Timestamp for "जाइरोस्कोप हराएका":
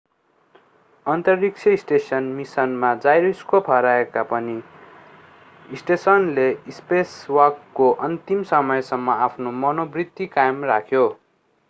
2.95-4.23